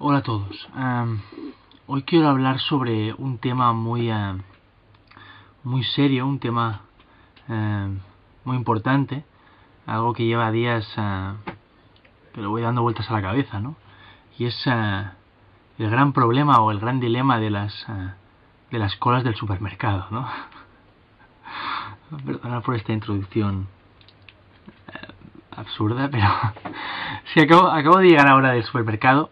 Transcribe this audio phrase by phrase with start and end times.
[0.00, 0.68] Hola a todos.
[0.76, 1.20] Em,
[1.88, 4.42] hoy quiero hablar sobre un tema muy, em,
[5.64, 6.82] muy serio, un tema
[7.48, 7.98] em,
[8.44, 9.24] muy importante,
[9.86, 10.86] algo que lleva días
[12.32, 13.74] que lo voy dando vueltas a la cabeza, ¿no?
[14.38, 17.84] Y es el gran problema o el gran dilema de las
[18.70, 20.28] de las colas del supermercado, ¿no?
[22.24, 23.66] Perdona por esta introducción
[24.94, 25.08] eh,
[25.56, 26.28] absurda, pero
[27.34, 29.30] sí acabo, acabo de llegar ahora del supermercado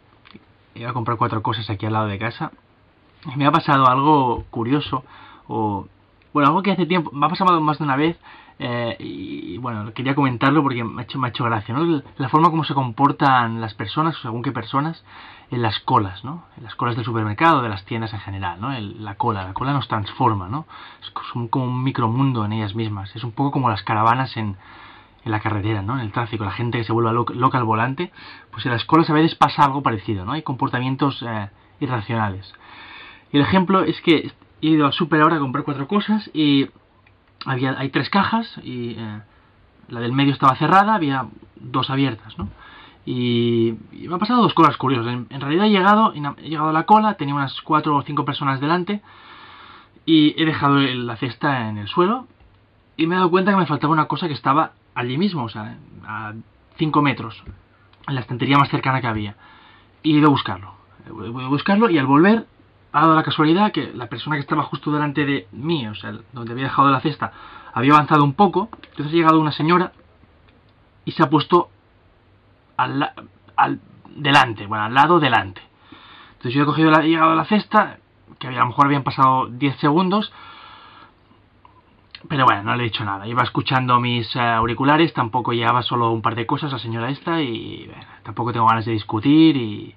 [0.77, 2.53] iba a comprar cuatro cosas aquí al lado de casa.
[3.25, 5.05] Y me ha pasado algo curioso
[5.49, 5.87] o
[6.33, 8.19] bueno algo que hace tiempo me ha pasado más de una vez
[8.59, 12.03] eh, y bueno quería comentarlo porque me ha hecho, me ha hecho gracia ¿no?
[12.17, 15.03] la forma como se comportan las personas según qué personas
[15.51, 18.71] en las colas no en las colas del supermercado de las tiendas en general no
[18.71, 20.67] la cola la cola nos transforma no
[21.03, 21.11] es
[21.51, 24.57] como un micromundo en ellas mismas es un poco como las caravanas en
[25.27, 25.95] en la carretera, ¿no?
[25.95, 28.13] En el tráfico, la gente que se vuelve loca al volante,
[28.53, 30.33] pues en las colas a veces pasa algo parecido, ¿no?
[30.33, 32.55] Hay comportamientos eh, irracionales.
[33.33, 34.31] Y el ejemplo es que
[34.63, 36.71] he ido al super ahora a comprar cuatro cosas y
[37.45, 39.21] había, hay tres cajas y eh,
[39.89, 42.49] la del medio estaba cerrada, había dos abiertas, ¿no?
[43.05, 45.13] Y, me han pasado dos cosas curiosas.
[45.13, 48.61] En, realidad he llegado, he llegado a la cola, tenía unas cuatro o cinco personas
[48.61, 49.03] delante
[50.05, 52.29] y he dejado la cesta en el suelo
[52.97, 55.49] y me he dado cuenta que me faltaba una cosa que estaba allí mismo, o
[55.49, 56.33] sea, a
[56.79, 57.41] 5 metros,
[58.09, 59.37] en la estantería más cercana que había.
[60.03, 60.75] Y he ido a buscarlo.
[61.09, 62.47] Voy a buscarlo y al volver
[62.93, 66.13] ha dado la casualidad que la persona que estaba justo delante de mí, o sea,
[66.33, 67.33] donde había dejado la cesta,
[67.73, 68.71] había avanzado un poco.
[68.91, 69.93] Entonces ha llegado una señora
[71.05, 71.69] y se ha puesto
[72.77, 73.13] al,
[73.57, 73.81] al
[74.17, 75.61] delante, bueno, al lado delante.
[76.33, 77.99] Entonces yo he cogido la, he llegado a la cesta,
[78.39, 80.33] que a lo mejor habían pasado 10 segundos,
[82.29, 83.27] pero bueno, no le he dicho nada.
[83.27, 87.43] Iba escuchando mis eh, auriculares, tampoco llevaba solo un par de cosas la señora esta
[87.43, 87.91] y
[88.23, 89.95] tampoco tengo ganas de discutir y,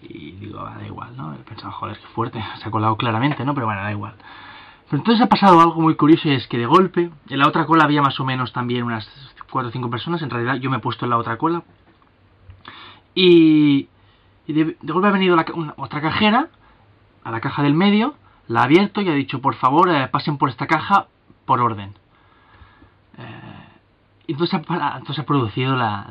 [0.00, 1.34] digo, ah, da igual, ¿no?
[1.34, 3.54] He pensado, joder, qué fuerte, se ha colado claramente, ¿no?
[3.54, 4.14] Pero bueno, da igual.
[4.88, 7.66] Pero entonces ha pasado algo muy curioso y es que de golpe, en la otra
[7.66, 9.08] cola había más o menos también unas
[9.50, 11.62] 4 o 5 personas, en realidad yo me he puesto en la otra cola.
[13.14, 13.88] Y,
[14.46, 15.36] de, golpe ha venido
[15.76, 16.48] otra cajera
[17.24, 18.14] a la caja del medio,
[18.48, 21.06] la ha abierto y ha dicho, por favor, eh, pasen por esta caja
[21.52, 21.92] por orden.
[23.18, 23.68] Eh,
[24.26, 26.06] entonces, ha, ha producido la,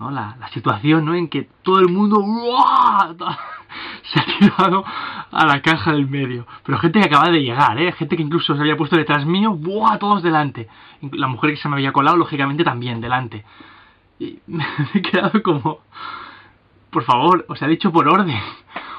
[0.00, 1.14] la, situación ¿no?
[1.14, 2.20] en que todo el mundo
[4.02, 4.84] se ha tirado
[5.30, 6.44] a la caja del medio.
[6.64, 7.92] Pero gente que acaba de llegar, ¿eh?
[7.92, 9.56] gente que incluso se había puesto detrás mío,
[10.00, 10.68] todos delante.
[11.12, 13.44] La mujer que se me había colado, lógicamente, también delante.
[14.18, 15.78] Y me he quedado como...
[16.90, 18.40] Por favor, os ha dicho por orden.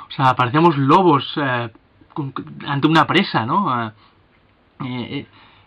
[0.07, 1.69] O sea, parecíamos lobos eh,
[2.65, 3.91] ante una presa, ¿no?
[4.83, 5.25] Eh,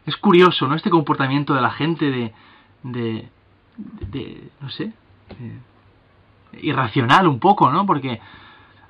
[0.08, 0.74] es curioso, ¿no?
[0.74, 2.32] Este comportamiento de la gente de,
[2.82, 3.28] de,
[3.76, 4.92] de, no sé,
[6.60, 7.86] irracional un poco, ¿no?
[7.86, 8.20] Porque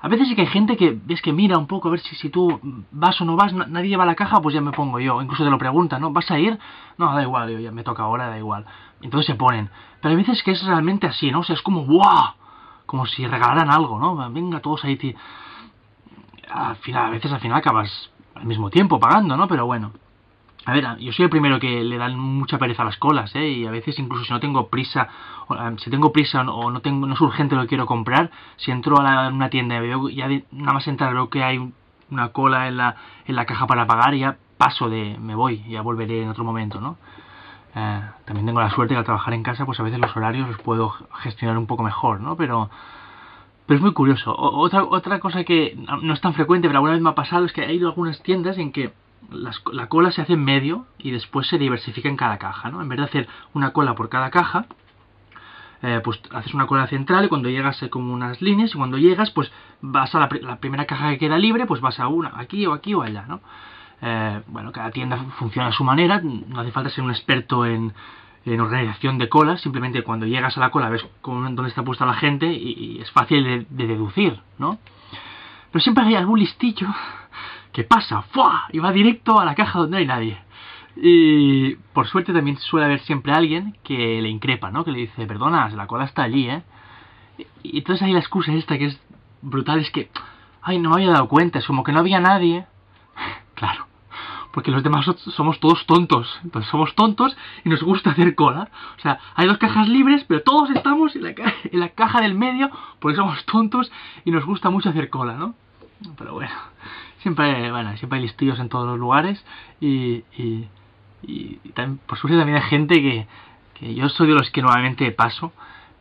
[0.01, 2.15] a veces sí que hay gente que ves que mira un poco a ver si,
[2.15, 2.59] si tú
[2.91, 5.21] vas o no vas, nadie lleva la caja, pues ya me pongo yo.
[5.21, 6.11] Incluso te lo pregunta, ¿no?
[6.11, 6.57] ¿Vas a ir?
[6.97, 8.65] No, da igual, yo ya me toca ahora, da igual.
[9.01, 9.69] Entonces se ponen.
[10.01, 11.39] Pero hay veces que es realmente así, ¿no?
[11.39, 12.33] O sea, es como ¡guau!
[12.85, 14.31] Como si regalaran algo, ¿no?
[14.31, 15.15] Venga, todos ahí.
[16.49, 19.47] Al final, a veces al final acabas al mismo tiempo pagando, ¿no?
[19.47, 19.91] Pero bueno.
[20.65, 23.47] A ver, yo soy el primero que le dan mucha pereza a las colas, ¿eh?
[23.47, 25.07] Y a veces incluso si no tengo prisa,
[25.77, 28.99] si tengo prisa o no tengo no es urgente lo que quiero comprar, si entro
[28.99, 31.71] a una tienda y veo, ya nada más entrar veo que hay
[32.11, 35.81] una cola en la, en la caja para pagar ya paso de, me voy, ya
[35.81, 36.97] volveré en otro momento, ¿no?
[37.75, 40.47] Eh, también tengo la suerte de al trabajar en casa, pues a veces los horarios
[40.47, 42.35] los puedo gestionar un poco mejor, ¿no?
[42.35, 42.69] Pero,
[43.65, 44.35] pero es muy curioso.
[44.37, 47.53] otra, otra cosa que no es tan frecuente, pero alguna vez me ha pasado, es
[47.53, 48.91] que hay algunas tiendas en que
[49.31, 52.81] la cola se hace en medio y después se diversifica en cada caja, ¿no?
[52.81, 54.65] En vez de hacer una cola por cada caja,
[55.81, 58.97] eh, pues haces una cola central y cuando llegas hay como unas líneas y cuando
[58.97, 59.49] llegas pues
[59.79, 62.93] vas a la, primera caja que queda libre pues vas a una, aquí o aquí
[62.93, 63.39] o allá, ¿no?
[64.01, 67.93] Eh, bueno, cada tienda funciona a su manera, no hace falta ser un experto en,
[68.59, 72.51] organización de colas, simplemente cuando llegas a la cola ves dónde está puesta la gente
[72.51, 74.79] y, es fácil de, de, deducir, ¿no?
[75.71, 76.87] Pero siempre hay algún listillo
[77.79, 78.23] ¿Qué pasa?
[78.33, 78.65] ¡Fua!
[78.73, 80.37] Y va directo a la caja donde no hay nadie.
[80.97, 84.83] Y por suerte también suele haber siempre alguien que le increpa, ¿no?
[84.83, 86.61] Que le dice, perdona, la cola está allí, ¿eh?
[87.63, 89.01] Y entonces hay la excusa esta que es
[89.41, 90.09] brutal, es que,
[90.61, 92.65] ay, no me había dado cuenta, es como que no había nadie.
[93.55, 93.87] claro,
[94.51, 95.05] porque los demás
[95.37, 96.37] somos todos tontos.
[96.43, 98.67] Entonces somos tontos y nos gusta hacer cola.
[98.97, 101.29] O sea, hay dos cajas libres, pero todos estamos en la,
[101.63, 103.89] en la caja del medio porque somos tontos
[104.25, 105.55] y nos gusta mucho hacer cola, ¿no?
[106.17, 106.51] Pero bueno,
[107.21, 109.43] siempre, bueno, siempre hay listillos en todos los lugares
[109.79, 110.67] y, y,
[111.73, 113.27] también, por suerte también hay gente que,
[113.75, 115.51] que yo soy de los que normalmente paso,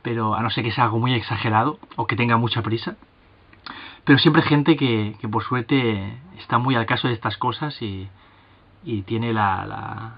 [0.03, 2.97] pero a no ser que sea algo muy exagerado o que tenga mucha prisa.
[4.05, 8.09] pero siempre gente que, que por suerte está muy al caso de estas cosas y,
[8.85, 10.13] y tiene la, la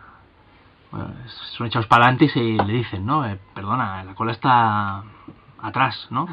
[0.91, 1.14] bueno,
[1.56, 3.25] son echados para adelante y le dicen, ¿no?
[3.25, 5.03] Eh, perdona, la cola está
[5.62, 6.29] atrás, ¿no?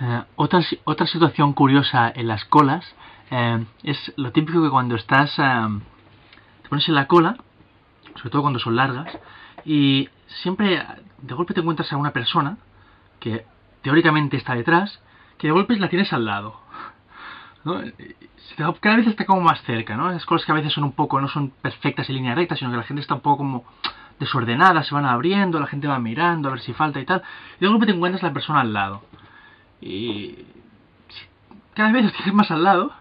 [0.00, 2.84] Eh, otra, otra situación curiosa en las colas
[3.30, 7.36] eh, es lo típico que cuando estás, te pones en la cola,
[8.16, 9.08] sobre todo cuando son largas,
[9.64, 10.08] y
[10.42, 10.84] siempre
[11.22, 12.58] de golpe te encuentras a una persona
[13.20, 13.44] que
[13.82, 15.00] teóricamente está detrás,
[15.38, 16.60] que de golpe la tienes al lado.
[17.64, 17.82] ¿no?
[18.80, 20.10] Cada vez está como más cerca, ¿no?
[20.10, 22.70] Esas cosas que a veces son un poco, no son perfectas en línea recta, sino
[22.70, 23.64] que la gente está un poco como
[24.18, 27.22] desordenada, se van abriendo, la gente va mirando a ver si falta y tal,
[27.58, 29.02] y de golpe te encuentras la persona al lado.
[29.80, 30.36] Y
[31.74, 32.92] cada vez lo tienes más al lado,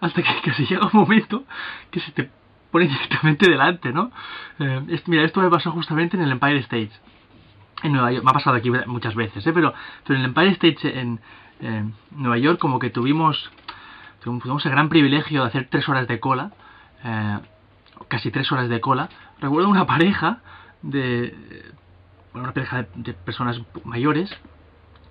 [0.00, 1.44] hasta que casi llega un momento
[1.90, 2.30] que se te
[2.70, 4.10] pone directamente delante, ¿no?
[4.58, 6.92] Eh, mira, esto me pasó justamente en el Empire State.
[7.82, 9.52] En Nueva York, me ha pasado aquí muchas veces, ¿eh?
[9.54, 9.72] pero,
[10.06, 11.20] pero en el Empire State en,
[12.10, 13.50] Nueva York como que tuvimos,
[14.22, 16.52] tuvimos el gran privilegio de hacer tres horas de cola,
[17.04, 17.38] eh,
[18.08, 19.10] casi tres horas de cola.
[19.40, 20.40] Recuerdo una pareja
[20.80, 21.34] de,
[22.32, 24.34] una pareja de personas mayores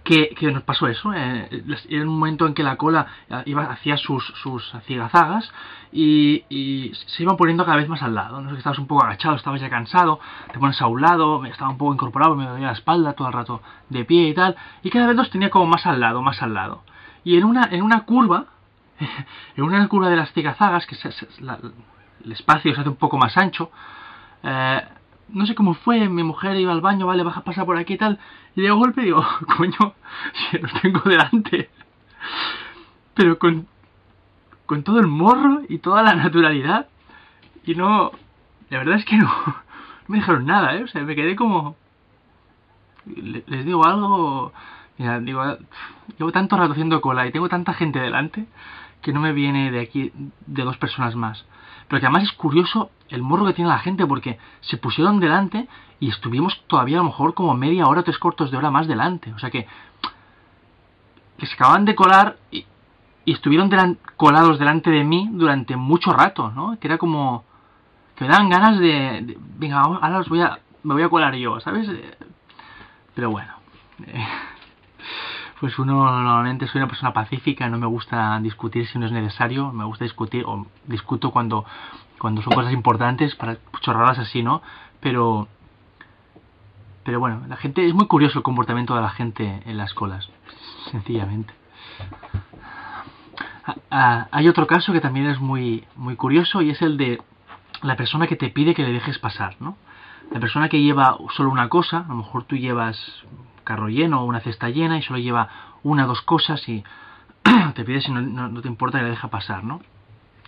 [0.03, 1.13] que, nos pasó eso.
[1.13, 3.07] Eh, era un momento en que la cola
[3.45, 5.51] iba hacía sus, sus cigazagas
[5.91, 8.41] y, se iban poniendo cada vez más al lado.
[8.41, 8.55] ¿no?
[8.55, 10.19] Estabas un poco agachado, estabas ya cansado,
[10.51, 13.33] te pones a un lado, estaba un poco incorporado, me dolía la espalda todo el
[13.33, 14.55] rato de pie y tal.
[14.83, 16.83] Y cada vez los tenía como más al lado, más al lado.
[17.23, 18.45] Y en una, en una curva,
[19.55, 20.95] en una curva de las cigazagas, que
[22.25, 23.71] el espacio se hace un poco más ancho,
[24.43, 24.81] eh,
[25.31, 27.97] no sé cómo fue, mi mujer iba al baño, vale, baja, pasa por aquí y
[27.97, 28.19] tal,
[28.59, 29.25] y de golpe digo,
[29.57, 29.93] coño,
[30.51, 31.69] si los tengo delante.
[33.13, 33.67] Pero con,
[34.65, 36.87] con todo el morro y toda la naturalidad,
[37.65, 38.11] y no,
[38.69, 39.31] la verdad es que no
[40.07, 40.83] me dijeron nada, ¿eh?
[40.83, 41.77] O sea, me quedé como,
[43.05, 44.51] les digo algo,
[44.97, 45.41] mira, digo,
[46.17, 48.45] llevo tanto rato haciendo cola y tengo tanta gente delante
[49.01, 50.11] que no me viene de aquí
[50.45, 51.45] de dos personas más.
[51.89, 55.67] Pero que además es curioso el morro que tiene la gente porque se pusieron delante
[55.99, 59.33] y estuvimos todavía a lo mejor como media hora, tres cortos de hora más delante.
[59.33, 59.67] O sea que,
[61.37, 62.65] que se acaban de colar y,
[63.25, 63.69] estuvieron
[64.17, 66.79] colados delante de mí durante mucho rato, ¿no?
[66.79, 67.43] Que era como
[68.15, 71.59] que me daban ganas de, venga, ahora os voy a, me voy a colar yo,
[71.59, 71.87] ¿sabes?
[73.13, 73.53] Pero bueno.
[74.07, 74.25] Eh,
[75.59, 79.71] pues uno normalmente soy una persona pacífica, no me gusta discutir si no es necesario,
[79.71, 81.65] me gusta discutir o discuto cuando,
[82.17, 84.61] cuando son cosas importantes, para chorradas así, ¿no?
[85.01, 85.47] Pero
[87.03, 90.29] pero bueno, la gente es muy curioso el comportamiento de la gente en las colas,
[90.91, 91.53] sencillamente.
[93.65, 97.21] Ah, ah, hay otro caso que también es muy muy curioso y es el de
[97.81, 99.77] la persona que te pide que le dejes pasar, ¿no?
[100.31, 103.23] La persona que lleva solo una cosa, a lo mejor tú llevas
[103.69, 105.47] carro lleno o una cesta llena y solo lleva
[105.83, 106.83] una o dos cosas y
[107.75, 109.79] te pide si no, te importa que le deja pasar, ¿no?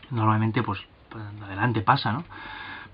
[0.09, 0.79] Normalmente, pues,
[1.09, 2.23] pues, adelante pasa, ¿no?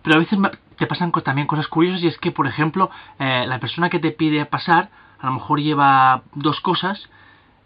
[0.04, 0.38] Pero a veces
[0.76, 4.12] te pasan también cosas curiosas y es que, por ejemplo, eh, la persona que te
[4.12, 7.10] pide pasar a lo mejor lleva dos cosas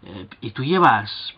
[0.04, 1.34] eh, y tú llevas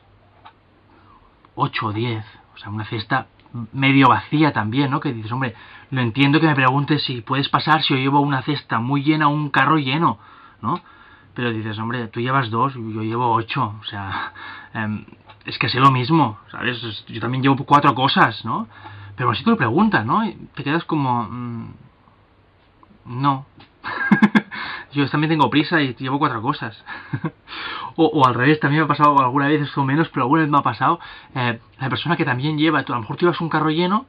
[1.54, 2.24] ocho o diez,
[2.54, 3.28] o sea, una cesta
[3.72, 5.00] medio vacía también, ¿no?
[5.00, 5.54] Que dices, hombre,
[5.90, 9.28] lo entiendo que me preguntes si puedes pasar si yo llevo una cesta muy llena
[9.28, 10.18] o un carro lleno,
[10.60, 10.80] ¿no?
[11.34, 14.32] Pero dices, hombre, tú llevas dos, yo llevo ocho, o sea,
[14.72, 15.04] em,
[15.44, 17.04] es que sé lo mismo, ¿sabes?
[17.08, 18.68] Yo también llevo cuatro cosas, ¿no?
[19.16, 20.24] Pero así te lo preguntas, ¿no?
[20.24, 21.74] Y te quedas como, mm,
[23.06, 23.46] no.
[24.92, 26.82] yo también tengo prisa y llevo cuatro cosas.
[27.96, 30.58] o, al revés, también me ha pasado alguna vez, eso menos, pero alguna vez me
[30.58, 31.00] ha pasado,
[31.34, 34.06] eh, la persona que también lleva, tú a lo mejor tú llevas un carro lleno,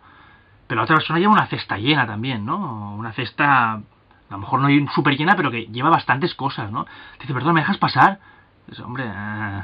[0.68, 2.96] pero la otra persona lleva una cesta llena también, ¿no?
[2.96, 3.82] Una cesta
[4.30, 6.86] a lo mejor no hay súper llena, pero que lleva bastantes cosas, ¿no?
[6.86, 8.20] Te dice, perdón, ¿me dejas pasar?
[8.68, 9.62] Dice, hombre, eh...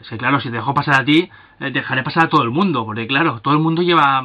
[0.00, 1.28] es que claro, si te dejo pasar a ti,
[1.60, 4.22] eh, dejaré pasar a todo el mundo, porque claro, todo el mundo lleva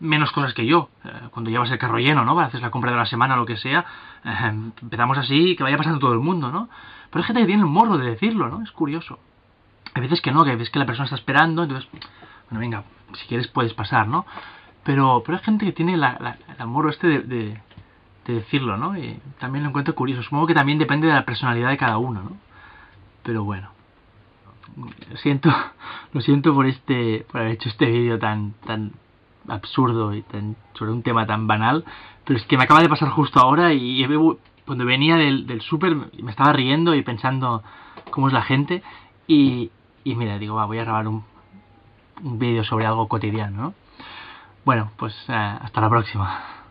[0.00, 0.90] menos cosas que yo.
[1.04, 2.38] Eh, cuando llevas el carro lleno, ¿no?
[2.38, 3.84] Haces la compra de la semana o lo que sea,
[4.24, 6.68] eh, empezamos así, que vaya pasando todo el mundo, ¿no?
[7.10, 8.62] Pero hay gente que tiene el morro de decirlo, ¿no?
[8.62, 9.18] Es curioso.
[9.94, 11.88] Hay veces que no, que ves que la persona está esperando, entonces,
[12.50, 12.84] bueno, venga,
[13.14, 14.26] si quieres puedes pasar, ¿no?
[14.84, 17.60] Pero, pero hay gente que tiene la, el morro este de
[18.26, 18.96] de decirlo, ¿no?
[18.96, 20.22] Y también lo encuentro curioso.
[20.22, 22.36] Supongo que también depende de la personalidad de cada uno, ¿no?
[23.22, 23.70] Pero bueno.
[25.10, 25.50] Lo siento,
[26.12, 28.92] lo siento por este, por haber hecho este vídeo tan, tan
[29.48, 31.84] absurdo y tan, sobre un tema tan banal,
[32.24, 34.06] pero es que me acaba de pasar justo ahora y
[34.64, 37.62] cuando venía del, del súper me estaba riendo y pensando
[38.10, 38.82] cómo es la gente
[39.26, 39.70] y,
[40.04, 41.24] y mira, digo, va, voy a grabar un,
[42.22, 43.74] un vídeo sobre algo cotidiano, ¿no?
[44.64, 46.61] Bueno, pues eh, hasta la próxima.